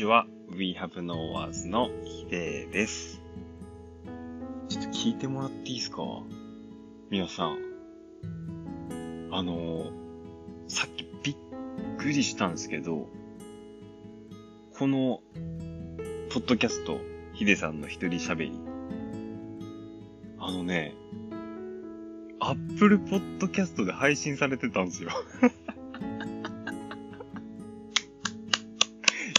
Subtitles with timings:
[0.00, 0.26] ちは。
[0.56, 3.20] We Have Knowers のヒデです。
[4.70, 6.02] ちょっと聞いてもらっていいですか？
[7.10, 7.58] 皆さん。
[9.30, 9.90] あの、
[10.68, 11.36] さっきびっ
[11.98, 13.10] くりしたんですけど、
[14.78, 15.20] この、
[16.30, 16.98] ポッドキャスト、
[17.34, 18.58] ヒデさんの一人喋り。
[20.38, 20.94] あのね、
[22.40, 25.10] Apple Podcast で配信されてたんですよ。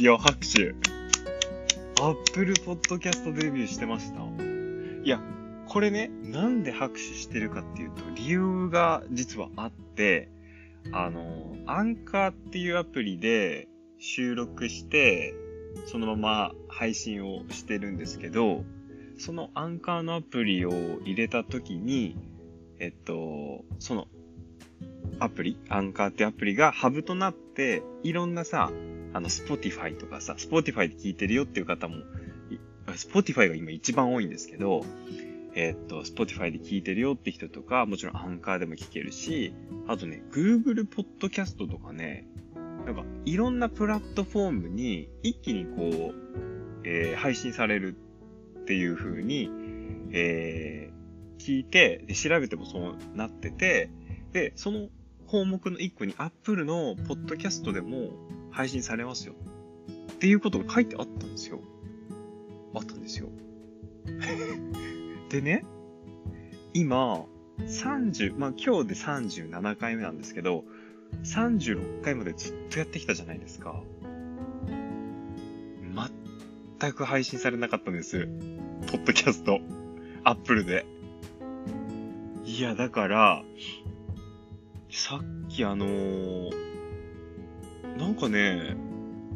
[0.02, 0.74] いや、拍手。
[2.02, 4.22] Apple Podcast デビューしてました。
[5.04, 5.22] いや、
[5.68, 10.32] これね、なんで拍手してるかっていうと、理由が実はあって、
[10.92, 13.68] あの、アンカーっていうアプリで
[14.00, 15.36] 収録して、
[15.86, 18.64] そのまま配信をしてるんですけど、
[19.20, 20.72] そのアンカーのアプリを
[21.06, 22.18] 入れたときに、
[22.80, 24.08] えっと、その
[25.20, 28.72] アプリ、アンカーってアプリがハブとなって、いろんなさ、
[29.14, 31.98] あの、スポティファイとかさ、スポティファイで聞いてるよっていう方も、
[32.96, 34.84] スポティファイが今一番多いんですけど、
[35.54, 39.54] えっと、スポティファイで聞いてるよって人とか、もちろんアンカーでも聞けるし、
[39.88, 42.26] あとね、Google ポッドキャストとかね、
[42.86, 46.16] なんか、いろんなプラットフォームに一気にこう、
[46.84, 47.96] えー配信される
[48.62, 49.52] っていう風に、
[50.14, 51.02] えー
[51.42, 53.90] 聞いて、調べてもそうなってて、
[54.34, 54.90] で、その
[55.28, 58.10] 項目の一個に Apple のポッドキャストでも
[58.52, 59.34] 配信されますよ。
[60.14, 61.60] っていうことが書いてあったんですよ。
[62.74, 63.30] あったんですよ。
[65.30, 65.66] でね、
[66.74, 67.26] 今、
[67.60, 70.64] 30、まあ今日で37回目なんですけど、
[71.24, 73.82] 36回までずっとやってきたじゃないですか。
[76.80, 78.28] 全く配信されなかったんです。
[78.88, 79.60] ポッドキャスト。
[80.24, 80.86] アップルで。
[82.46, 83.44] いや、だから、
[84.94, 86.52] さっきあのー
[87.98, 88.76] なんかね、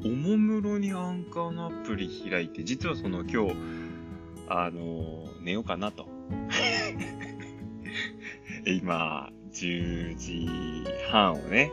[0.04, 3.56] おもむろにアンカーのアプリ開いて、実はその今日、
[4.50, 6.08] あのー寝ようかなと。
[8.68, 10.50] 今、10時
[11.10, 11.72] 半をね、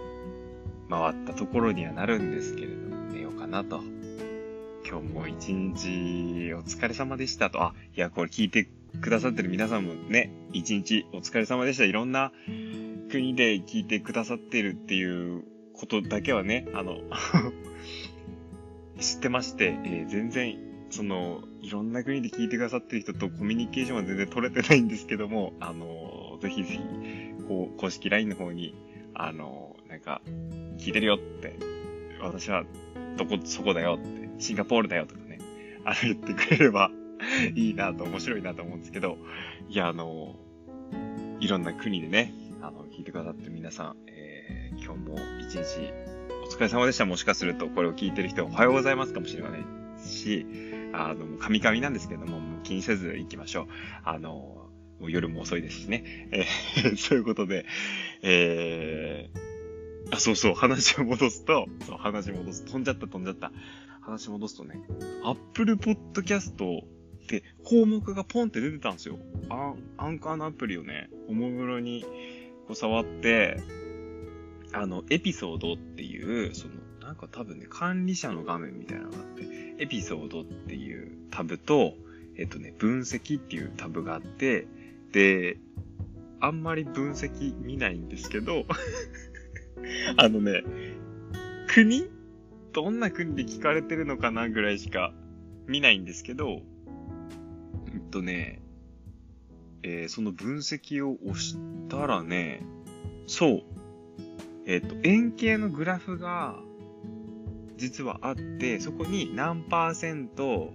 [0.88, 3.82] 回ったところにはなるんですけれども、寝ようかなと。
[4.88, 7.60] 今日も一日お疲れ様でしたと。
[7.62, 8.68] あ、いや、これ聞いて
[9.00, 11.84] くださってる皆さんもね、一日お疲れ様でした。
[11.84, 12.30] いろんな
[13.12, 16.96] 国で聞いてくださってるっていうことだけはね、あの、
[18.98, 20.56] 知ってまして、えー全然、
[20.88, 26.80] その、いろんな国で聞いてくださってる人とコミュニケーションは全然取れてないんですけども、あの、ぜひぜひ、
[27.46, 28.74] こう、公式 LINE の方に、
[29.12, 30.22] あの、なんか、
[30.78, 31.58] 聞いてるよって、
[32.22, 32.64] 私は、
[33.18, 35.38] どこ、そこだよって、シンガポールだよとかね、
[35.84, 36.90] あの、言ってくれれば
[37.54, 39.18] いいなと、面白いなと思うんですけど、
[39.68, 40.34] いや、あの、
[41.40, 45.92] いろんな国でね、あの、聞いてくださって皆さん、えー、今日も一日、
[46.46, 47.04] お疲れ様でした。
[47.04, 49.60] もしかすると、これを聞いてる人、おはようございますかもしれない
[50.06, 50.46] し、
[50.92, 53.66] あの、もうカミカミなんですけども、もう気にせず行きましょう。
[54.04, 54.30] あの、
[55.00, 56.04] もう夜も遅いですしね。
[56.30, 57.66] えー そういうことで、
[58.22, 62.64] えー、あ、そうそう、話を戻すと、そう、話戻す。
[62.64, 63.50] 飛んじゃった、飛んじゃった。
[64.02, 64.80] 話戻すとね、
[65.24, 69.18] Apple Podcast って項目がポンって出てたんですよ。
[69.48, 72.04] アンアンカーのアプリをね、おもむろに
[72.72, 73.60] こう触って、
[74.72, 81.94] あの、エピソードっていう、その、なんか多分ね、管理者の画面みたいなのがあって、エピソードっていうタブと、
[82.38, 84.66] えっとね、分析っていうタブがあって、
[85.12, 85.58] で、
[86.40, 88.64] あんまり分析見ないんですけど、
[90.16, 90.64] あのね、
[91.68, 92.08] 国？
[92.72, 95.12] どんな国で聞かれてるのかなぐらいしか
[95.66, 96.62] 見ないんですけど、
[97.92, 98.61] えっとね、
[99.82, 101.56] えーその分析を押し
[101.88, 102.62] たらね、
[103.26, 103.62] そう、
[104.66, 106.56] えっ、と、円形のグラフが
[107.76, 110.72] 実はあって、そこに何パーセント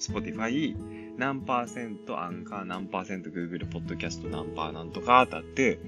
[0.00, 0.76] Spotify、
[1.16, 5.78] 何パーセントアンカー、何パーセント Google ポッドキャスト、何パーなんとかってあって、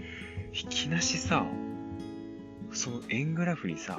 [0.52, 1.44] いきなしさ、
[2.72, 3.98] その円グラフにさ、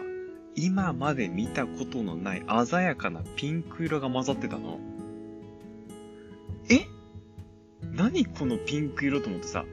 [0.55, 4.79] 今まで見たことのない鮮やかなピンク色が混ざってたの。
[6.69, 6.94] え？
[7.95, 9.65] 何このピンク色と思ってさ、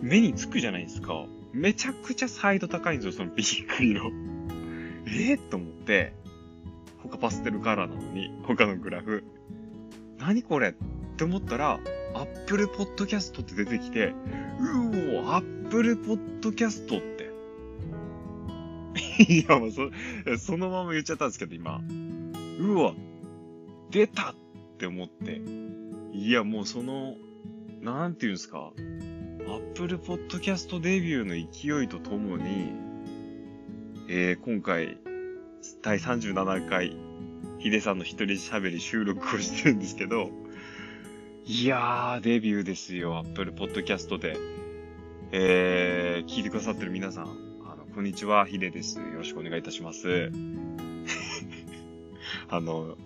[0.00, 1.26] 目につくじゃないですか。
[1.52, 4.10] めちゃくちゃサイド高いんですよ、そのピンク色。
[5.06, 6.14] えー、と思って、
[7.02, 9.24] 他パステルカラーなのに、他のグラフ。
[10.18, 10.72] 何これっ
[11.16, 11.80] て思ったら、
[12.14, 14.14] Apple Podcast って出てきて、
[14.58, 17.26] うお、Apple Podcast って。
[19.32, 19.90] いや、もうそ、
[20.38, 21.82] そのまま言っちゃったんですけど、今。
[22.58, 22.94] うわ、
[23.90, 24.34] 出たっ
[24.78, 25.65] て思って。
[26.16, 27.14] いや、もうその、
[27.82, 28.72] なんていうんですか
[29.46, 32.72] ？Apple Podcast デビューの勢いとともに、
[34.08, 34.96] えー今回、
[35.82, 36.96] 第37回、
[37.58, 40.30] ヒデさんの一人喋り収録をしてるんですけど、
[41.44, 44.38] いやー、デビューですよ、Apple Podcast で。
[45.32, 47.24] えー、聞いてくださってる皆さん、
[47.70, 48.98] あの、こんにちは、ヒデです。
[48.98, 50.32] よろしくお願いいたします。
[52.48, 52.96] あの、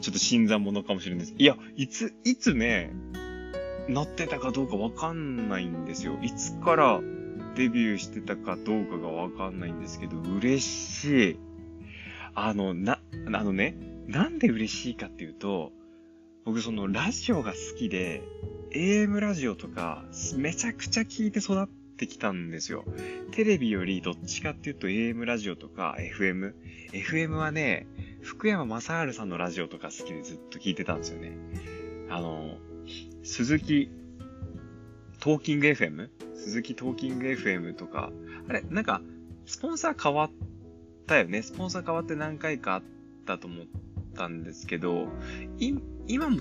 [0.00, 1.34] ちょっと新参者かもしれないです。
[1.36, 2.92] いや、いつ、いつね、
[3.88, 6.18] なってたかどうかわかんないんですよ。
[6.22, 7.00] いつから
[7.56, 11.38] デビューしてたかどうかがわかんないんですけど、嬉しい。
[12.34, 13.00] あの、な、
[13.32, 13.76] あのね、
[14.06, 15.72] なんで嬉しいかっていうと、
[16.44, 18.22] 僕そのラジオが好きで、
[18.72, 20.04] AM ラジオとか
[20.36, 21.66] めちゃくちゃ聞いて育っ
[21.96, 22.84] てきたんですよ。
[23.32, 26.54] テレビよりどっちかっていうと AM ラジオとか FM。
[26.92, 27.86] FM はね、
[28.22, 31.36] 福山雅治さんのラジオとか好きでずっと聞いてたんですよね。
[32.08, 32.58] あの、
[33.22, 33.90] 鈴木
[35.20, 36.08] トーキング FM?
[36.34, 38.10] 鈴木トーキング FM とか、
[38.48, 39.02] あれ、なんか、
[39.46, 40.30] スポンサー変わっ
[41.06, 41.42] たよね？
[41.42, 42.82] スポンサー変わって何回かあっ
[43.26, 43.66] たと思っ
[44.14, 45.08] たんですけど、
[45.58, 45.74] い、
[46.06, 46.38] 今も、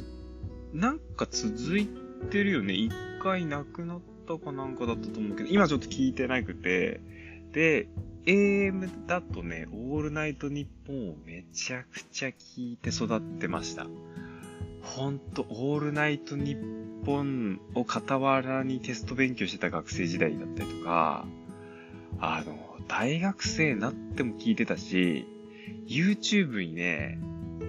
[0.74, 1.88] なんか続い
[2.30, 2.74] てるよね？
[2.74, 2.92] 一
[3.22, 7.02] 回なくなったかなんかだったと思うけど、今ちょっと聞いてなくて、
[7.52, 7.90] で、
[8.30, 13.88] AM だとね、オールナイトニッポンをめちゃくちゃ聞いて育ってました。
[14.84, 21.26] ほんと、オールナイトニッポンを傍らにテスト勉強してた学生時代だったりとか、
[22.20, 25.26] あの、大学生になっても聞いてたし、
[25.88, 27.18] YouTube にね、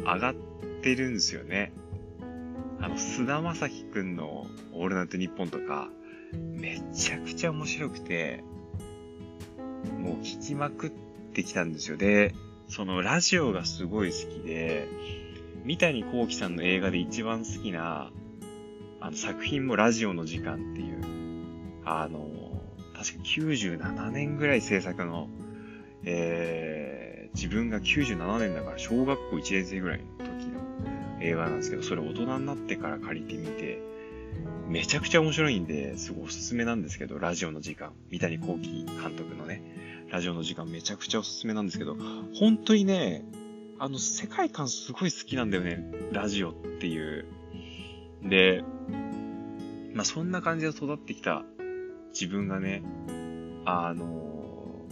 [0.05, 0.35] 上がっ
[0.83, 1.73] てるんですよね。
[2.83, 5.89] あの、菅田正樹くんのオールナイトニッポンとか、
[6.35, 8.45] めちゃくちゃ面白くて、
[9.99, 10.91] もう聞きまくっ
[11.33, 11.97] てきたんですよ。
[11.97, 12.35] で、
[12.69, 14.87] そのラジオがすごい好きで、
[15.65, 18.11] 三谷幸喜さんの映画で一番好きな、
[19.01, 21.01] あの作品もラジオの時間っていう、
[21.85, 22.29] あの、
[22.95, 25.29] 確か97年ぐらい制作の、
[26.05, 30.05] えー、自分が97年だから小学校1年生ぐらいの
[30.39, 30.61] 時の
[31.21, 33.90] 映画なんですけど、それ大人になってから借りてみて、
[34.71, 37.93] めちゃくちゃ面白いんで、すごいおすすめなんですけど、ラジオの時間。
[38.09, 41.97] 三谷幸喜監督のね、ラジオの時間めちゃくちゃおすすめなんですけど、
[42.37, 43.25] 本当にね、
[43.81, 47.27] あの、世界観すごい好きなんだよね、ラジオっていう。
[48.23, 48.63] で、
[49.93, 51.43] まあ、そんな感じで育ってきた
[52.13, 52.85] 自分がね、
[53.65, 54.87] あの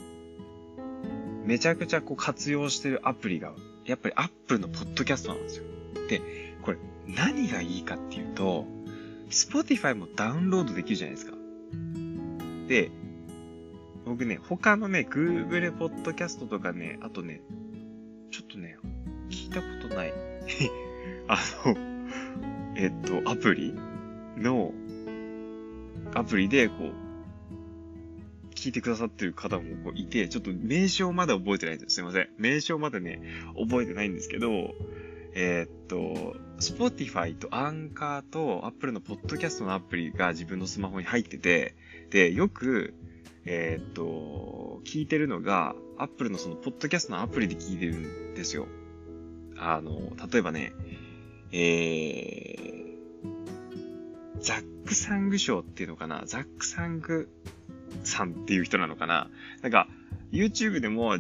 [1.45, 3.55] めちゃくちゃこう活用してるアプリが、
[3.85, 5.65] やっぱり Apple のポッドキャストなんですよ。
[6.09, 6.21] で、
[6.63, 8.67] これ何がいいかっていうと、
[9.31, 11.37] Spotify もダウンロードできるじゃないですか。
[12.69, 12.91] で、
[14.05, 17.43] 僕ね、他のね、Google ポッドキャストとかね、あとね、
[18.31, 18.79] ちょっとね、
[19.31, 20.13] 聞いたことない
[21.29, 21.77] あの、
[22.77, 23.75] えっと、アプリ
[24.37, 24.73] の、
[26.15, 27.09] アプリで、こう、
[28.55, 32.29] 聞いてくださってる方もこういて、ちょっと名称まだ覚えてないんですすいません。
[32.39, 33.21] 名称まだね、
[33.57, 34.75] 覚えてないんですけど、
[35.41, 41.77] えー、っと、Spotify と Anchor と Apple の Podcast のアプリが自分のスマホに入ってて、
[42.11, 42.95] で、よく、
[43.45, 48.67] えー、っと、聞いてるのが、Apple のその、ポッドキャストのアプリで聞いてるんですよ。
[49.57, 50.73] あの、例えばね、
[51.53, 56.25] えー、ザック・サング賞っていうのかな？
[56.27, 57.29] ザック・サング
[58.03, 59.31] さんっていう人なのかな？
[59.63, 59.87] なんか、
[60.33, 61.17] YouTube でも、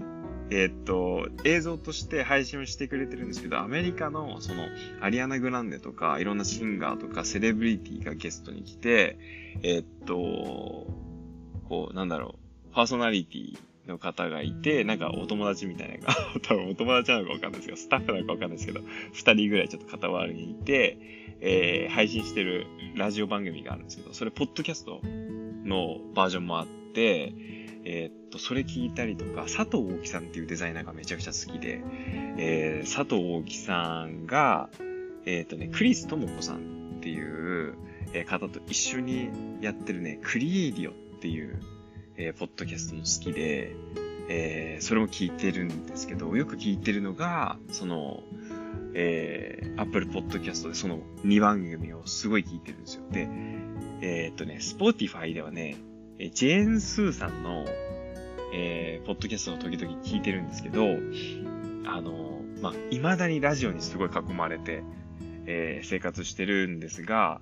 [0.51, 4.65] えー、っと、映像として配信をしてくれてるんですけど、アメリカの、その、
[5.01, 9.19] アリアナ・グランデとか、いろんなシンガーとか、セレブリティがゲストに来て、
[9.63, 10.17] えー、っと、
[11.69, 12.37] こう、なんだろ
[12.71, 18.81] う、パーソナリティの方がいて、なんかお友達みたいなのが、 多分お友達なのかわかんないですけど、スタッフなのかわかんないですけど、
[19.13, 20.99] 二人ぐらいちょっと傍らにいて、
[21.41, 25.01] えー、配信してるラジオ番組があるんですけど、それ、ポッドキャスト
[25.65, 27.35] のバージョンもあって、
[27.91, 31.83] えー、っと、それ聞いたりとか、佐藤大木さんっていうデザイナーがめちゃくちゃ好きで、
[32.37, 34.69] えー、佐藤大木さんが、
[35.25, 37.75] えー、っとね、クリス智子さんっていう
[38.27, 39.31] 方と一緒に
[39.63, 41.63] やってるね、クリエイディオっていう、
[42.19, 43.75] えー、ポッドキャストも好きで、
[44.29, 48.23] えー、それも聞いてるんですけど、よく聞いてるのが、その、
[48.93, 53.05] えー、Apple Podcast でその2番組をすごい聞いてるんですよ。
[53.11, 53.31] で、
[54.03, 55.77] えー、っとね、Spotify ではね、
[56.19, 57.65] ジェーン・スーさんの、
[58.53, 60.85] えー、ポッドキャストを時々聞いてるんですけど、
[61.87, 64.83] あの、まあ、未だにラジオにすごい囲まれて、
[65.47, 67.41] えー、生活してるんですが、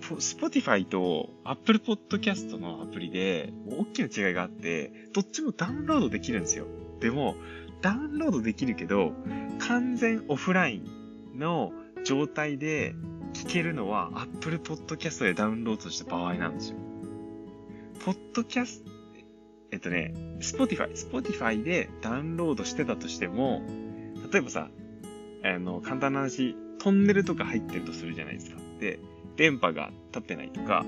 [0.00, 6.66] Spotify と Apple Podcast のアプリで大きな違いがあって、どっちもダウンロードできるんですよ。
[7.00, 7.36] でも、
[7.82, 9.12] ダウンロードできるけど、
[9.58, 10.78] 完全オフライ
[11.34, 11.72] ンの
[12.04, 12.94] 状態で
[13.34, 16.87] 聞けるのは Apple Podcast でダウンロードした場合なんですよ。
[18.08, 18.90] ポッドキャスト
[19.70, 23.60] えっとね、Spotify、Spotify でダウンロードしてたとしても、
[24.32, 24.70] 例えばさ、
[25.44, 28.56] あの、簡単な話、トンネルとか入ってるとするじゃないですか。
[28.80, 28.98] で、
[29.36, 30.86] 電波が立ってないとか、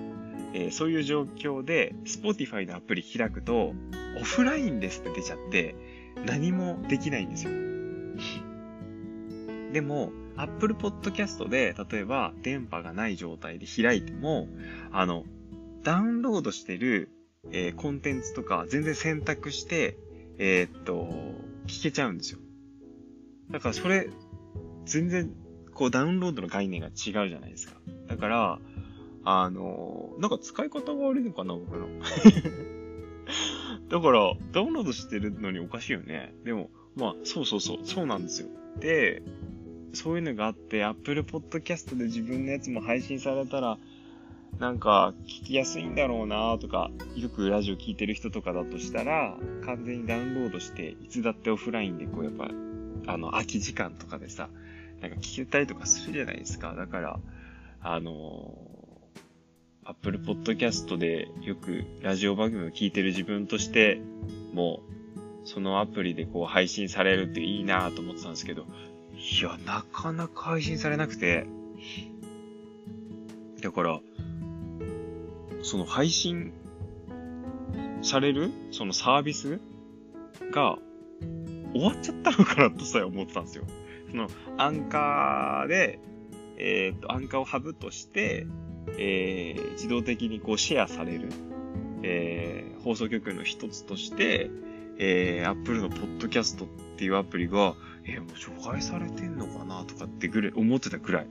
[0.54, 3.74] えー、そういう状況で、Spotify のアプリ開くと、
[4.18, 5.74] オフラインですって出ちゃって、
[6.24, 7.50] 何もできないんですよ。
[9.74, 14.48] でも、Apple Podcast で、例えば、電波がない状態で開いても、
[14.90, 15.26] あの、
[15.82, 17.10] ダウンロードしてる、
[17.52, 19.96] えー、コンテンツとか全然選択して、
[20.38, 21.08] えー、っと、
[21.66, 22.38] 聞けちゃうんですよ。
[23.50, 24.10] だからそれ、
[24.84, 25.32] 全然、
[25.74, 26.92] こうダウンロードの概念が違う
[27.28, 27.74] じゃないですか。
[28.08, 28.58] だから、
[29.24, 31.88] あの、なんか使い方が悪いのかな、僕の。
[33.88, 36.34] だから、ダウンロードしてるのにおかしいよね。
[36.44, 38.48] でも、まあ、そうそうそう、そうなんですよ。
[38.78, 39.22] で、
[39.92, 43.78] そういうのがあって、Apple Podcast で自分のやつも配信されたら、
[44.58, 52.50] なんか、聞きやすいんだろうなとか、よくラジオ聞いてる人とかだとしたら、完全にダウンロードして、いつだってオフラインでこう、やっぱ、
[53.06, 54.50] あの、空き時間とかでさ、
[55.00, 56.74] なんか聞けたりとかするじゃないですか。
[56.74, 57.20] だから、
[57.80, 64.00] あのー、Apple Podcast でよくラジオ番組を聞いてる自分として、
[64.52, 64.82] も
[65.44, 68.66] う、そのアプリでこう配信されるっていいなと思ってたんですけど、
[69.14, 71.46] いや、なかなか配信されなくて、
[73.62, 74.00] だから、
[75.62, 76.52] その配信
[78.02, 79.60] されるそのサービス
[80.50, 80.78] が
[81.72, 83.64] 終わっちゃったのかなとさえ思ってたんですよ。
[84.10, 86.00] そのアンカーで、
[86.58, 88.46] えっ、と、アンカーをハブとして、
[88.98, 91.28] えー、自動的にこうシェアされる、
[92.02, 94.50] えー、放送局の一つとして、
[94.98, 97.74] えー、Apple のポッドキャストっていうアプリが、
[98.04, 101.26] えー、もう除外されてんのかなとかってぐらい、思ってたくらい、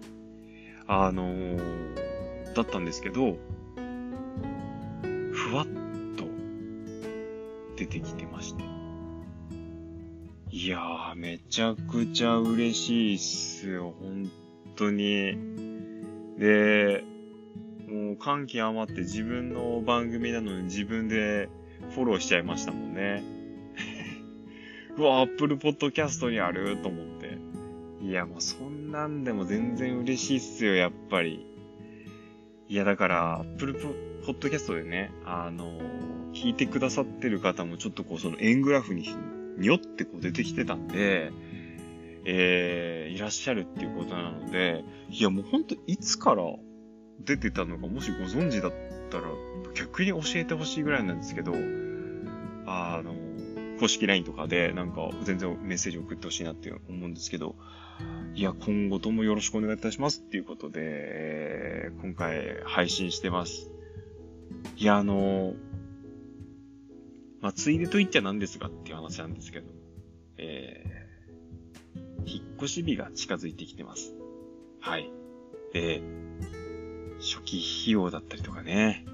[0.87, 3.37] あのー、だったんですけど、
[5.49, 5.65] ふわっ
[6.15, 6.25] と
[7.75, 8.63] 出てきてまして。
[10.51, 14.29] いやー、めちゃくちゃ嬉しいっすよ、本
[14.75, 15.35] 当に。
[16.37, 17.03] で、
[17.87, 21.49] もう感極まって自分の番組なのに自分で
[21.95, 23.23] フォローしちゃいましたもんね。
[24.97, 27.39] うわ、アップルポッドキャストにあると思って。
[28.05, 31.43] いや、もうそんなんでも全然嬉しいっすよ、やっぱり。
[32.67, 33.73] いや、だから、アップル
[34.25, 35.79] ポッドキャストでね、あの
[36.33, 39.09] 聞いてくださってる方もちょっとこう、その円グラフに、
[39.57, 41.31] によってこう出てきてたんで、
[42.25, 46.43] えー、いらっしゃるっていうことなので、いや、もうほんといつから
[47.25, 48.73] 出てたのか、もしご存知だっ
[49.09, 49.23] たら、
[49.73, 51.53] 逆に教えてほしいぐらいなんですけど、
[52.65, 53.15] あの
[53.79, 57.55] 公式 LINE とかでなんか全然メッセージ送ってほしいなって思うんですけど、
[58.35, 63.71] いや、今後ともよろしくお願いいたしますっていうことで、今回配信してます。
[64.77, 65.53] いや、あの、
[67.41, 69.67] まあ、ついでと言っちゃなんですがっていう話なんですけど、
[70.37, 74.13] えー、引っ越し日が近づいてきてます。
[74.81, 75.09] はい。
[75.73, 76.01] で、
[77.19, 79.05] 初期費用だったりとかね、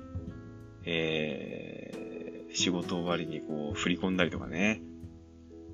[0.86, 4.82] えー、仕事終わりにこう振り込んだりとかね、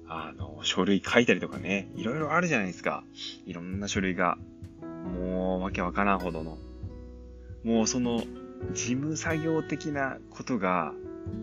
[0.07, 3.03] あの、書類書いたりとかね、いろいろあるじゃないですか。
[3.45, 4.37] いろんな書類が。
[4.81, 6.57] もう、わけわからんほどの。
[7.63, 8.23] もうその、
[8.73, 10.93] 事務作業的なことが、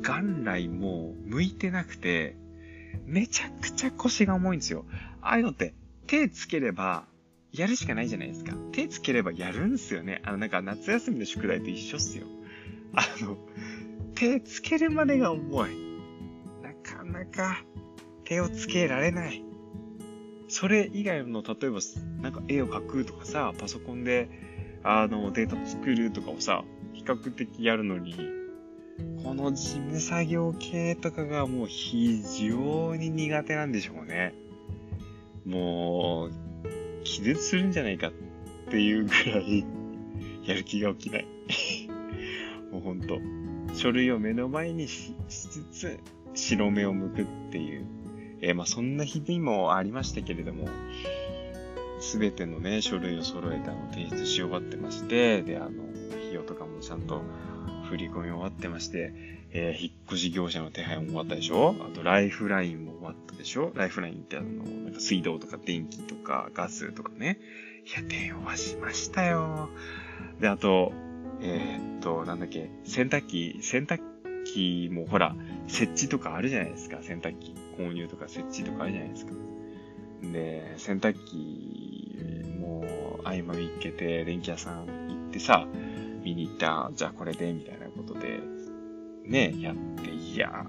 [0.03, 2.37] 元来もう向いてなくて、
[3.07, 4.85] めちゃくちゃ腰が重いんですよ。
[5.21, 5.75] ああいうのって、
[6.07, 7.05] 手つければ、
[7.53, 8.53] やるしかないじゃないですか。
[8.73, 10.21] 手つければやるんですよね。
[10.25, 12.27] あの、なんか夏休みの宿題と一緒っすよ。
[12.95, 13.37] あの、
[14.15, 15.71] 手つけるまでが重い。
[16.63, 17.63] なかなか
[18.25, 19.43] 手をつけられない。
[20.49, 21.81] それ以外の、例えば、
[22.23, 24.29] なんか絵を描くとかさ、パソコンで、
[24.83, 26.65] あの、データ作るとかをさ、
[27.11, 28.15] 較的やるのに、
[29.25, 34.35] この事務作業系とかがもう非常に苦手なんでしょうね。
[35.47, 36.33] もう、
[37.05, 38.13] 気絶するんじゃないかっ
[38.71, 39.65] ていうぐらい、
[40.45, 41.27] やる気が起きない。
[42.71, 43.19] もうほんと。
[43.75, 45.99] 書類を目の前にしつつ、
[46.35, 47.87] 白目を向くっていう、
[48.41, 50.69] えー、まあそんな日々もありましたけれども、
[52.01, 55.71] すべてのね、書類を揃えてあの提出し終わってまして、で、あの、
[56.29, 57.23] 費用とかもちゃんと
[57.89, 59.13] 振り込み終わってまして、
[59.51, 61.75] えー、引っ越し業者の手配も終わったでしょ？
[61.81, 63.73] あと、ライフラインも終わったでしょ？
[63.75, 67.39] ライフラインってあの、なんか水道とか電気とかガスとかね。
[67.87, 69.71] いや、電話しましたよ。
[70.41, 70.93] で、あと、
[71.41, 74.01] えー、っと、なんだっけ、洗濯機、洗濯
[74.45, 75.35] 機もほら、
[75.67, 76.99] 設置とかあるじゃないですか。
[77.03, 79.33] 洗濯機購入とか設置とかあるじゃないですか。
[80.23, 82.85] で、洗濯機も
[83.25, 85.67] 合間見っけて電気屋さん行ってさ、
[86.29, 88.41] 見に行った、じゃあこれで、みたいなことで、
[89.25, 90.65] ね、やって、いや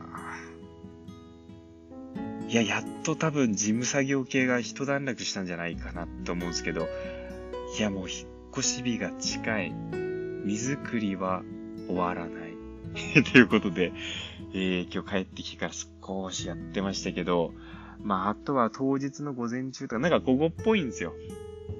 [2.47, 6.87] いや、やっと多分事務作業系が一段落したんじゃないかなと思うんですけど、
[7.77, 9.73] いや、もう引っ越し日が近い。
[10.45, 11.43] 荷造りは
[11.87, 12.53] 終わらない。
[13.31, 13.91] ということで、
[14.53, 17.53] えー、今日帰ってきてから少しやってましたけど、
[18.01, 21.13] まあ、あとは当日の午前中とか、なんか午後っぽいんですよ。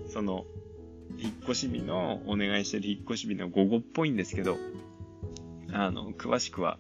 [0.10, 0.46] その、
[1.18, 4.58] 引っ越し日の、お願いしてる引っ越し日の午後っぽいんですけど、
[5.72, 6.78] あの、詳しくは、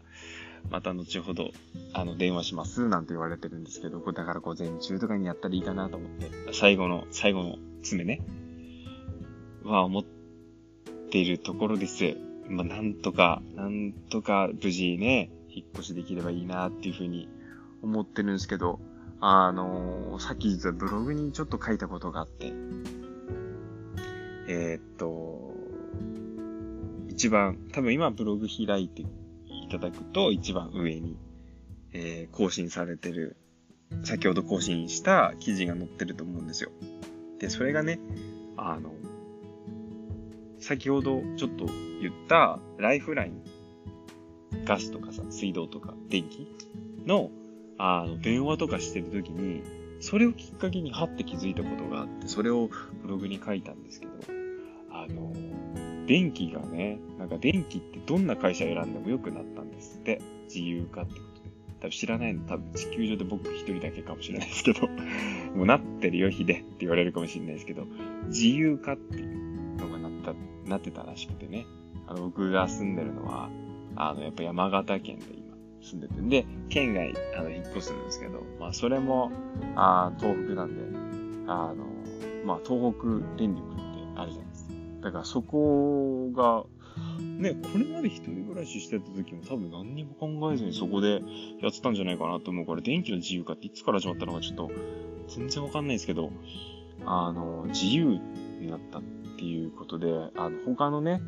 [0.69, 1.51] また後ほど、
[1.93, 8.21] あの、電話します、なんて言われてるんですけど、だから午前中とかにやったらいいかなと思って、最後の、最後の詰めね、
[9.63, 10.03] は思っ
[11.12, 12.17] ているところです。
[12.48, 17.27] まあ、なんとか、なんとか無事ね、引っ越しできればいいなっていうふうに
[17.81, 18.79] 思ってるんですけど、
[19.21, 22.53] あのー、さっき実はブログにちょっと書いたことがあって、
[24.51, 25.53] えー、っと、
[27.07, 29.07] 一番、多分今ブログ開いてい
[29.69, 31.17] ただくと一番上に、
[31.93, 33.37] えー、更新されてる、
[34.03, 36.71] 先ほど更新した記事が載ってると思うんですよ。
[37.37, 37.99] で、それがね、
[38.57, 38.91] あの、
[40.59, 41.67] 先ほどちょっと
[42.01, 43.43] 言ったライフライン、
[44.65, 46.47] ガスとかさ、水道とか電気
[47.05, 47.29] の、
[47.77, 49.61] あの、電話とかしてるときに、
[49.99, 52.67] それをきっかけにはって気づいたことがあって、それを
[53.03, 54.38] ブログに書いたんですけど、
[55.09, 55.33] の、
[56.07, 60.21] 電気がね、なんか電気ってどんな会社選んでも良くなったんですって。
[60.45, 61.49] 自由化ってことで。
[61.79, 64.87] 多分知らないの多分地球上で僕一人だけかもしれないですけど、
[65.55, 67.85] もうなってるよ、ヒデって言われるかもしれないですけど、
[68.27, 70.33] 自由化っていうのがなった、
[70.69, 71.65] なってたらしくてね。
[72.07, 73.49] あの、僕が住んでるのは、
[73.95, 75.49] あの、やっぱ山形県で今
[75.81, 79.31] 住んでて、で、県外、あの、引っ越すんですけど、まあ、それも、
[79.75, 80.81] あ東北なんで、
[81.47, 81.85] あの、
[82.45, 83.81] まあ、東北電力って
[84.15, 84.48] あるじゃない。
[85.01, 86.65] だからそこが、
[87.19, 91.21] ね、これまで一人暮らししてた時も多分何にも考えずにそこで
[91.61, 94.71] やってたんじゃないかなと思うから、電気の自由化っていつから始まったのかちょっと
[95.29, 96.31] 全然わかんないですけど、
[97.05, 98.19] あの、自由
[98.59, 99.01] になったっ
[99.38, 101.21] ていうことで、あの、他のね、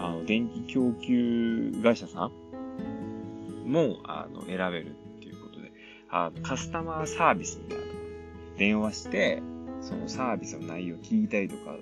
[0.00, 5.72] あの、電気供給会社さんも、あの、選べるっていうことで、
[6.10, 9.42] あの、カスタマーサービスみたいなところ電話して、
[9.80, 11.76] そのサービスの内容を聞いたりとか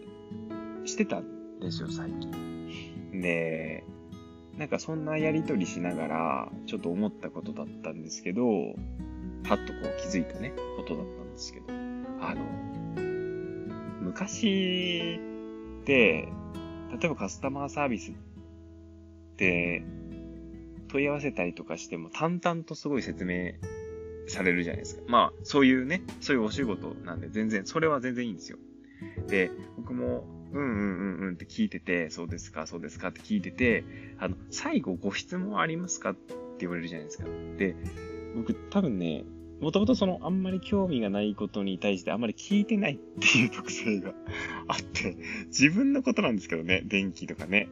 [0.84, 3.20] してたんですよ、最近。
[3.20, 3.84] で、
[4.58, 8.44] なんかそんなやりとりしながら、ちょっと思ったことだったんですけど、
[9.44, 11.66] パッとこう気づいたね、ことだったんですけど、
[12.20, 12.44] あの、
[14.00, 15.18] 昔
[15.82, 16.28] って、
[16.92, 18.14] 例えばカスタマーサービスっ
[19.36, 19.84] て、
[20.88, 23.54] 問い合わせたりとかしても淡々とすごい説明
[24.28, 25.02] されるじゃないですか。
[25.08, 28.58] まあ、そういうね、そういうお仕事なんで全然、それは全然いいんですよ。
[29.28, 33.84] で、僕も、うんうんうんうんって聞いてて、そうですか、そうですかって聞いてて、
[34.18, 37.24] あの、最後ご質問ありますかって言われるじゃないですか。
[37.58, 37.74] で、
[38.36, 39.24] 僕多分ね、
[39.60, 44.14] もともとそのあんまり興味がないことに対してあんまり聞いてないっていう特性が
[44.68, 45.16] あって、
[45.48, 47.68] 自分のことなんですけどね、電気とかね。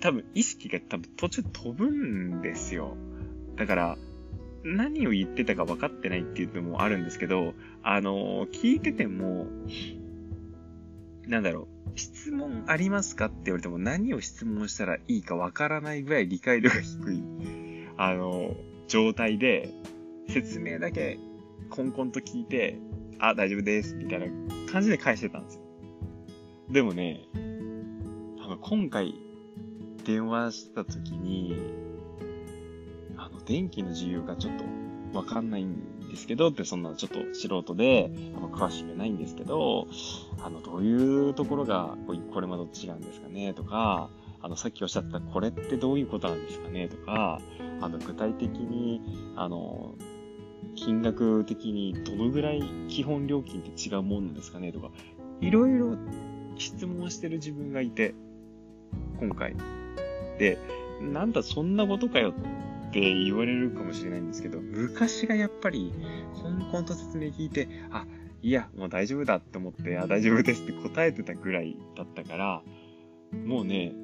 [0.00, 2.96] 多分意識が多分途中飛ぶんですよ。
[3.56, 3.98] だから、
[4.64, 9.46] 何を言ってたか分かってないっていうのもあるんですけど、あの、聞いてても、
[11.26, 17.22] なんだろう、質問ありますかって言われても何を質問したらいいか分からないぐらい理解度が低い、
[17.96, 18.54] あの、
[18.88, 19.72] 状態で、
[20.28, 21.18] 説明だけ
[21.68, 22.78] コンコンと聞いて、
[23.18, 24.26] あ、大丈夫です、みたいな
[24.70, 25.62] 感じで返してたんですよ。
[26.70, 27.28] でもね、
[28.44, 29.14] あの、今回、
[30.04, 31.56] 電話した時に、
[33.16, 34.54] あの、電気の自由がちょっ
[35.12, 35.76] とわかんないん
[36.12, 39.88] ですけど、ってそんなちょっと素人で、あの、詳しくないんですけど、
[40.44, 41.96] あの、どういうところが、
[42.32, 44.10] これまでと違うんですかね、とか、
[44.42, 47.40] あの、さっきおっしゃったこれってどういうことなんですかね、とか、
[47.80, 49.00] あの、具体的に、
[49.36, 49.94] あの、
[50.74, 54.90] 金額的にどのぐらい基本料金って違うもんなんですかねとか、
[55.40, 55.96] いろいろ
[56.58, 58.14] 質問してる自分がいて、
[59.18, 59.56] 今回。
[60.38, 60.58] で、
[61.00, 62.34] なんだそんなことかよ
[62.92, 65.94] って言われるかもしれないんですけど、昔がやっぱり、
[66.34, 68.04] コンコンと説明聞いて、あ、
[68.42, 72.62] いや、もう大丈夫だって思って、あ、大丈夫ですって答えてたぐらいだったから、
[73.46, 73.94] もうね、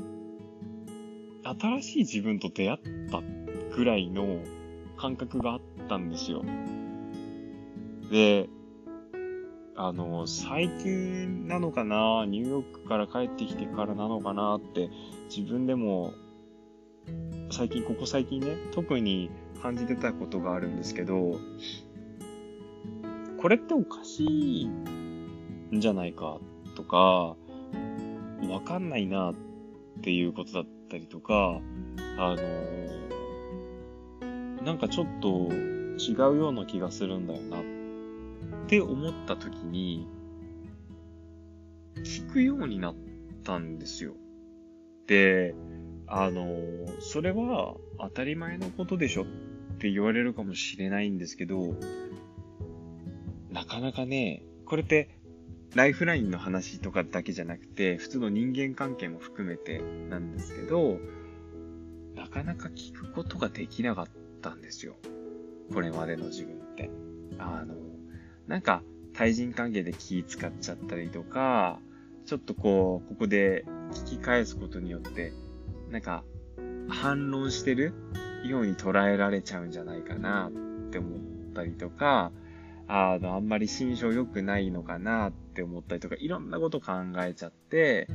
[1.44, 2.78] 新しい自分と出会っ
[3.10, 3.20] た
[3.76, 4.40] ぐらいの
[4.96, 6.42] 感覚があったんですよ。
[8.10, 8.48] で、
[9.76, 14.88] あの、最近なのかなニューヨークから帰ってきてからなのかなって
[15.28, 16.14] 自分でも
[17.50, 19.30] 最近、ここ最近ね、特に
[19.62, 21.38] 感じてたことがあるんですけど、
[23.40, 26.38] これっておかしいんじゃないか
[26.76, 27.36] とか、
[28.48, 29.34] わかんないなっ
[30.02, 31.60] ていうことだったりとか、
[32.18, 32.42] あの
[34.64, 37.62] なんかちょっと違うような気がするんだよなっ
[38.66, 40.06] て思った時に、
[41.96, 42.94] 聞くようになっ
[43.42, 44.14] たんですよ。
[45.06, 45.54] で、
[46.08, 46.56] あの、
[47.00, 49.26] それは当たり前のことでしょっ
[49.78, 51.74] て言われるかもしれないんですけど、
[53.50, 55.10] なかなかね、これって
[55.74, 60.98] ライフラインの話とかだけじゃなくて、普通の人間関係も含めてなんですけど、
[62.14, 64.06] なかなか聞くことができなかっ
[64.40, 64.96] たんですよ。
[65.72, 66.90] これまでの自分って。
[67.38, 67.74] あの、
[68.46, 71.80] なんか、対人関係で気使っちゃったりとか、
[72.24, 75.32] ちょっとこう、ここで聞き返すことによって、
[75.90, 76.24] なんか、
[76.88, 77.92] 反論してる
[78.44, 82.32] ように捉えられちゃうんじゃないかなって思ったりとか、
[82.86, 88.08] あの、あんまり心象良くないのかなって思ったりとか、いろんなこと考えちゃって、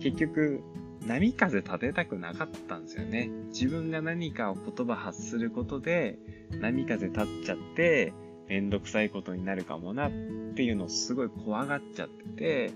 [0.00, 0.62] 結局、
[1.06, 3.28] 波風立てたくなかったんですよね。
[3.48, 6.18] 自分が何かを言葉発することで、
[6.60, 8.12] 波風立っちゃって、
[8.48, 10.10] めんどくさいことになるかもなっ
[10.54, 12.70] ていうのをすごい怖がっちゃってて、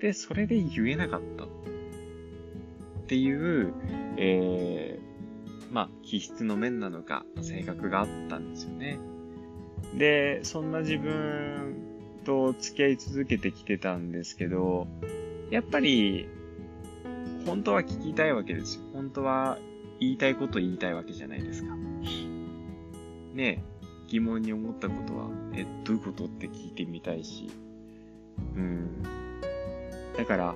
[0.00, 1.44] で、それで言えなかった
[3.08, 3.72] っていう、
[4.18, 8.98] えー、まあ、気質の面なのか、性格があったんですよね。
[9.96, 11.74] で、そんな自分
[12.26, 14.86] と付き合い続けてきてたんですけど、
[15.50, 16.28] やっぱり、
[17.46, 18.82] 本当は聞きたいわけですよ。
[18.92, 19.56] 本当は
[20.00, 21.74] 言いたいこと言いたいわけじゃないですか。
[23.32, 23.64] ね
[24.08, 26.26] 疑問に思ったことは、え、どういうこと？
[26.26, 27.48] って聞いてみたいし。
[28.54, 29.02] うん。
[30.14, 30.54] だから、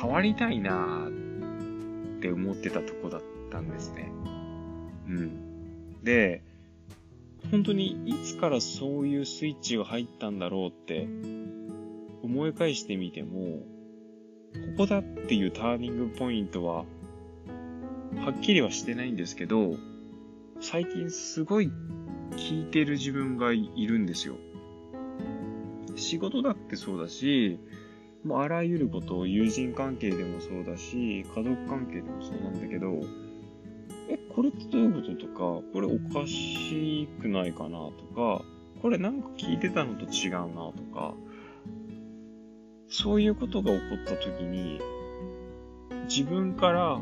[0.00, 4.12] 変わりたいなって思ってたとこだったんですね。
[5.08, 6.04] うん。
[6.04, 6.42] で、
[7.50, 11.08] 本当にいつからそういうスイッチが入ったんだろうって
[12.22, 13.62] 思い返してみても、
[14.52, 16.84] ここだっていうターニングポイントは、
[18.24, 19.76] はっきりはしてないんですけど、
[20.60, 21.70] 最近すごい
[22.32, 24.36] 聞いてる自分がいるんですよ。
[25.96, 27.58] 仕事だってそうだし、
[28.24, 33.00] もうあらゆることを友人関係でもそうだし、家族関係でもそうなんだけど、
[34.08, 38.44] え、これってどういうこととか、これおかしくないかなとか、
[38.82, 41.14] これなんか聞いてたのと違うなとか、
[42.88, 44.80] そういうことが起こった時に、
[46.08, 47.00] 自分から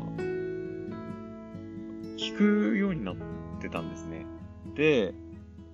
[2.17, 3.15] 聞くようになっ
[3.59, 4.25] てたんですね。
[4.75, 5.13] で、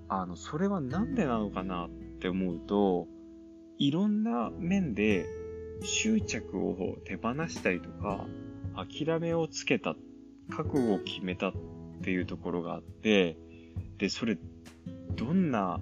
[0.08, 3.08] あの、それはなんでなのかなって思うと、
[3.78, 5.26] いろんな面で
[5.82, 8.26] 執着を手放したりとか、
[8.76, 9.96] 諦めをつけた
[10.50, 11.54] 覚悟を決めたっ
[12.04, 13.38] ていうところがあって、
[13.98, 14.38] で、それ、
[15.16, 15.80] どんな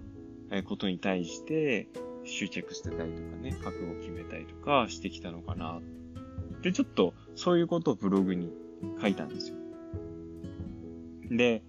[0.65, 1.87] ことに対して
[2.25, 5.79] 執着してたりとかね、覚悟を決めたりとかしてきたのかな。
[6.61, 8.51] で、ちょっとそういうことをブログに
[9.01, 9.55] 書いたんですよ。
[11.29, 11.63] で、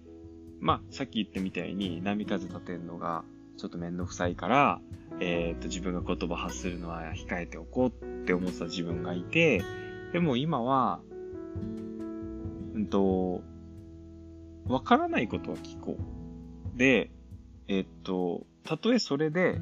[0.59, 3.23] まあ、さっき言ったみたいに波風立てるのが
[3.57, 4.81] ちょっとめんどくさいから、
[5.25, 9.63] えっ、と、自分が言葉発するのは控えておこうって思ってた自分がいて、
[10.11, 10.99] でも今は、
[12.75, 13.41] うんと、
[14.67, 15.97] わからないことは聞こ
[16.75, 16.77] う。
[16.77, 17.09] で、
[17.69, 19.59] えっと、たとえそれで、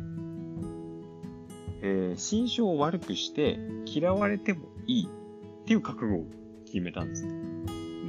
[1.84, 6.26] えー、心象を悪くして嫌われてもいいっていう覚悟を
[6.66, 7.28] 決めたんです。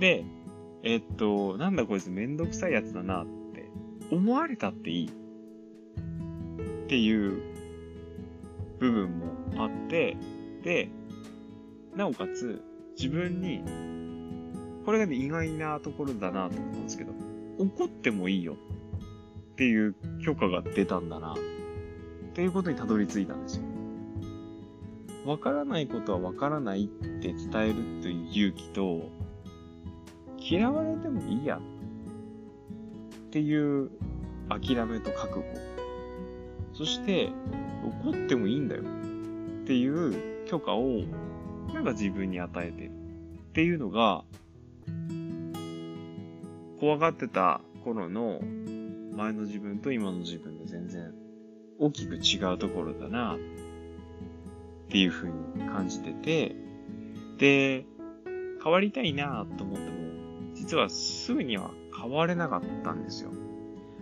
[0.01, 0.25] で、
[0.83, 3.71] えっと、なんだこいつめんどくさいやつだなって
[4.11, 5.22] 思われたっていい
[6.93, 7.41] っていう
[8.79, 9.25] 部分も
[9.57, 10.15] あって、
[10.63, 10.91] で、
[11.97, 12.63] なおかつ
[12.99, 13.63] 自分に
[14.85, 17.15] これがね、意外なところだなと思ったんですけど、
[17.57, 18.57] 怒ってもいいよ
[19.53, 21.37] っていう許可が出たんだな、っ
[22.35, 23.63] ていうことにたどり着いたんですよ。
[25.25, 29.09] わからないことはわからないって伝えるという勇気と、
[30.39, 31.61] 嫌われてもいいやっ
[33.31, 33.91] ていう
[34.51, 35.72] 諦めと覚悟。
[36.75, 37.31] そして、
[38.03, 38.83] 怒ってもいいんだよ。
[38.83, 41.03] っていう許可を
[41.73, 42.91] なんか自分に与えてる。
[42.91, 44.25] っていうのが
[46.81, 48.41] 怖がってた頃の
[49.15, 51.13] 前の自分と今の自分で全然
[51.79, 53.35] 大きく違うところだな。
[53.35, 53.39] っ
[54.89, 55.35] ていう風に
[55.71, 56.55] 感じてて、
[57.39, 57.87] で、
[58.63, 59.97] 変わりたいなと思っても、
[60.55, 63.31] 実はすぐには変われなかったんですよ。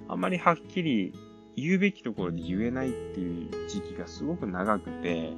[0.08, 1.12] あんまりはっきり
[1.60, 5.32] 言うべきところで言えないっていう時期がすごく長くて、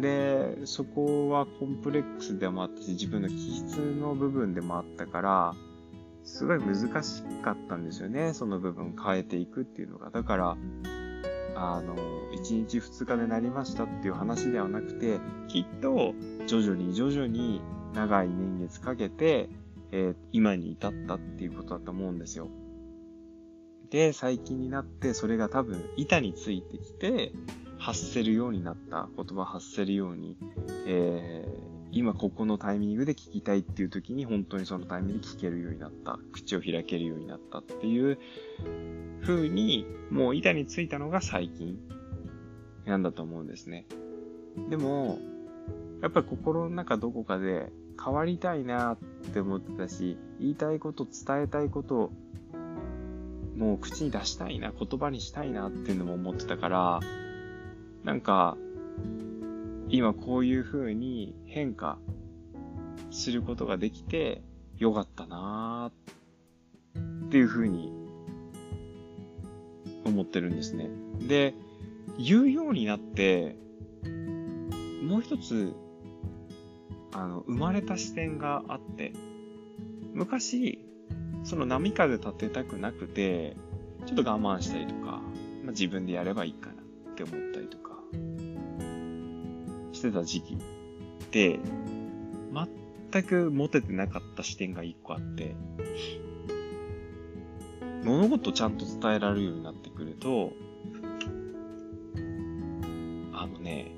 [0.00, 5.54] で、そこはコンプレックスでもあったし、自分の気質の部分でもあったから、
[6.24, 8.34] すごい難しかったんですよね。
[8.34, 10.10] その部分変えていくっていうのが。
[10.10, 10.56] だから、
[11.54, 11.96] あの、
[12.32, 15.18] 1日2日でなりましたっていう話ではなくて、
[15.48, 16.14] きっと
[16.46, 17.62] 徐々に徐々に
[17.94, 19.48] 長い年月かけて、
[19.92, 22.48] えー、今に至ったっていうことだと思うんですよ。
[23.90, 27.32] で、最近になってそれが多分板についてきて、
[27.78, 30.36] 発せるようになった、言葉発せるように、
[30.86, 38.18] えー、今ここのタイミングで聞きたいっていう時に本当にそのタイミングで聞けるようになった、口を開けるようになったっていう
[39.22, 41.78] 風に、もう板についたのが最近
[42.86, 43.86] なんだと思うんですね。
[44.68, 45.18] でも、
[46.02, 47.70] やっぱり心の中どこかで
[48.02, 48.98] 変わりたいなっ
[49.32, 52.12] て思ってたし、言いたいこと、伝えたいこと、
[53.56, 57.00] もう口に出したいな、言葉にしたいなっていうのも思ってたから、
[58.04, 58.56] なんか、
[59.88, 61.98] 今こういう風に変化
[63.10, 64.42] することができて
[64.78, 67.92] よかったなーっていう風に
[70.04, 70.88] 思ってるんですね。
[71.26, 71.54] で、
[72.18, 73.56] 言うようになって、
[75.02, 75.74] もう一つ
[77.16, 79.12] あの、生まれた視点があって、
[80.12, 80.85] 昔、
[81.46, 83.56] その波風立てたくなくて、
[84.04, 85.12] ちょっと我慢したりとか、
[85.62, 87.92] まあ、自分でやればいいかなって思ったりとか、
[89.92, 90.58] してた時期
[91.30, 91.60] で、
[93.12, 95.54] 全く持ててなかった視点が一個あって、
[98.02, 100.52] 物事ちゃんと伝えられるようになってくると、
[103.32, 103.92] あのね、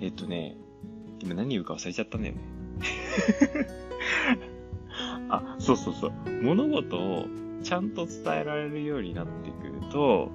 [0.00, 0.56] えっとね、
[1.18, 2.40] 今何言うか忘れちゃったんだよね。
[5.28, 6.12] あ、そうそうそう。
[6.42, 7.26] 物事を
[7.62, 10.30] ちゃんと伝えられるようになってくると、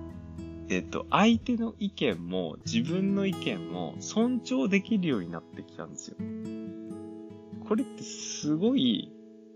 [0.70, 6.18] えっと、相手の意見も自分の意見も尊重できるようになってきたんですよ。
[7.68, 9.12] これってすごい、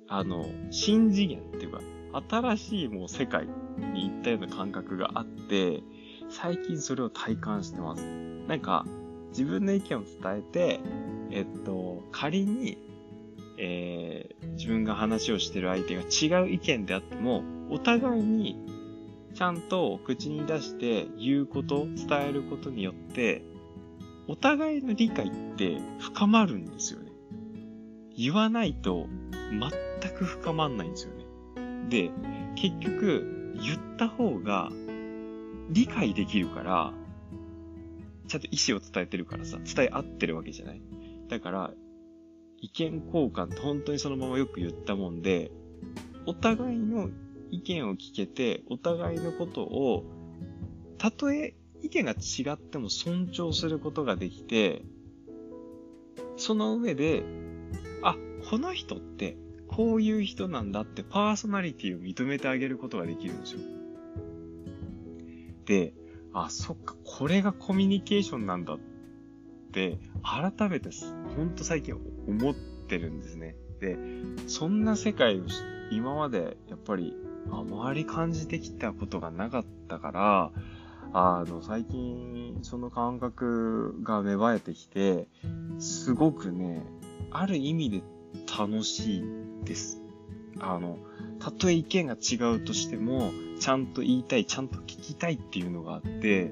[0.08, 1.82] あの、新次元っていうか、
[2.30, 3.48] 新しいもう世界
[3.94, 5.84] に行ったような感覚があって、
[6.30, 8.06] 最近それを体感してます。
[8.48, 8.86] なんか、
[9.30, 10.80] 自分の意見を伝えて、
[11.32, 12.78] えっと、仮に、
[13.58, 18.58] えー、自分が話をしてる相手が違う意見であっても、お互いに
[19.34, 23.44] ちゃんと口に出して言うこと、伝えることによって、
[24.28, 27.12] お互いの理解って深まるんですよね。
[28.18, 29.08] 言わないと
[29.52, 31.26] 全く深まんないんですよね。
[31.90, 32.12] で、
[32.56, 34.72] 結局、言った方が
[35.70, 36.94] 理解できるから、
[38.28, 40.82] ちゃんと意思を伝えてるからさ、伝え合ってるわけじゃない。
[41.30, 41.74] だから、
[42.66, 45.52] 意見交換って本当にそのままよく言ったもんで、
[46.26, 47.12] お互いの
[47.52, 50.04] 意見を聞けて、お互いのことを、
[50.98, 54.82] たとえ意見が違っても尊重することができて、
[56.38, 57.24] その上で、
[58.02, 58.16] あ、
[58.50, 63.60] この人ってこういう人なんだってパーソナリティを認めてあげることができるんですよ。
[65.66, 65.94] で、
[66.34, 68.80] あ、そっか、これがコミュニケーションなんだっ
[69.72, 70.90] て、改めて、
[71.36, 71.96] ほんと最近
[72.28, 72.56] 思っ
[72.88, 73.56] てるんですね。
[73.80, 73.98] で、
[74.48, 75.44] そんな世界を
[75.92, 77.16] 今までやっぱり
[77.52, 80.52] あまり感じてきたことがなかったから、
[81.14, 85.28] あの、最近その感覚が芽生えてきて、
[85.80, 86.84] すごくね、
[87.32, 88.02] ある意味で
[88.58, 89.24] 楽しい
[89.64, 90.02] です。
[90.60, 90.98] あの、
[91.40, 96.52] たとえ意見が違うとしても、ちゃんと言いたい、ちゃんと聞きたいっていうのがあって、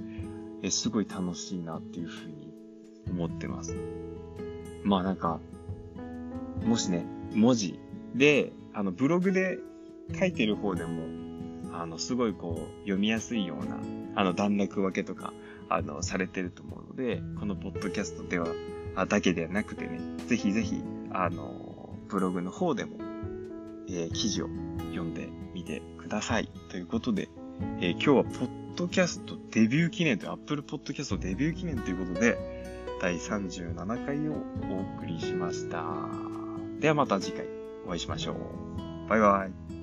[0.62, 2.54] えすごい楽しいなっていうふうに
[3.10, 3.76] 思ってます。
[4.84, 5.40] まあなんか、
[6.64, 7.80] もしね、文字
[8.16, 9.58] で、あの、ブログで
[10.18, 11.04] 書いてる方でも、
[11.74, 13.80] あの、すごいこう、読みやすいような、
[14.16, 15.34] あの、段落分けとか、
[15.70, 18.48] あの、されてると思うので、このポッドキャストでは、
[18.96, 22.98] あだけではなくてね、ぜひぜひ、あの、ブログの方でも、
[23.90, 24.50] えー、記事を
[24.92, 26.50] 読んでみてください。
[26.70, 27.30] ということで、
[27.80, 32.38] えー、今日はポッドキャストデビュー記念という、Apple Podcast デビュー記念ということで、
[33.02, 34.34] 第37回を
[34.72, 36.33] お送りしました。
[36.84, 37.46] ではまた次回
[37.88, 38.36] お会いしましょう。
[39.10, 39.83] バイバイ。